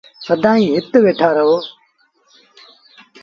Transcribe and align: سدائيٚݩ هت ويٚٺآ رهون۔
سدائيٚݩ 0.25 0.73
هت 0.75 0.91
ويٚٺآ 1.03 1.29
رهون۔ 1.37 1.61